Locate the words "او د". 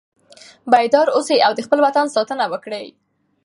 1.47-1.59